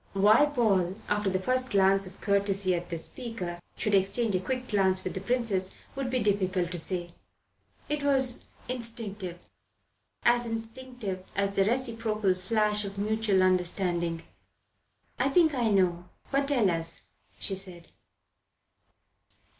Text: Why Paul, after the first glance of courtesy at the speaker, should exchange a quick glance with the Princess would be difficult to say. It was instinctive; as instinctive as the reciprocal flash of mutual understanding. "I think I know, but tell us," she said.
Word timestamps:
Why 0.13 0.47
Paul, 0.47 0.95
after 1.07 1.29
the 1.29 1.37
first 1.37 1.69
glance 1.69 2.07
of 2.07 2.19
courtesy 2.21 2.73
at 2.73 2.89
the 2.89 2.97
speaker, 2.97 3.59
should 3.77 3.93
exchange 3.93 4.33
a 4.33 4.39
quick 4.39 4.67
glance 4.67 5.03
with 5.03 5.13
the 5.13 5.19
Princess 5.21 5.69
would 5.95 6.09
be 6.09 6.17
difficult 6.17 6.71
to 6.71 6.79
say. 6.79 7.13
It 7.87 8.01
was 8.01 8.43
instinctive; 8.67 9.37
as 10.23 10.47
instinctive 10.47 11.23
as 11.35 11.51
the 11.53 11.65
reciprocal 11.65 12.33
flash 12.33 12.83
of 12.83 12.97
mutual 12.97 13.43
understanding. 13.43 14.23
"I 15.19 15.29
think 15.29 15.53
I 15.53 15.69
know, 15.69 16.09
but 16.31 16.47
tell 16.47 16.71
us," 16.71 17.03
she 17.37 17.53
said. 17.53 17.89